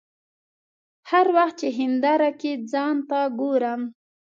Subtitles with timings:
[1.09, 3.81] هر وخت چې هنداره کې ځان ته ګورم.